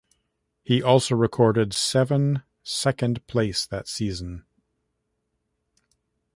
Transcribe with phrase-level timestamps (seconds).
[0.63, 4.45] He also recorded seven second place that season.